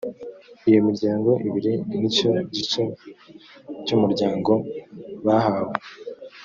iyo 0.69 0.79
miryango 0.87 1.31
ibiri 1.47 1.73
n’icyo 1.97 2.31
gice 2.55 2.81
cy’umuryango 3.85 4.51
bahawe 5.25 5.75